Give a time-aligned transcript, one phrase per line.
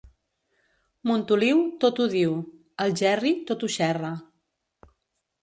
[1.09, 2.33] Montoliu, tot ho diu;
[2.87, 4.13] Algerri, tot ho xerra.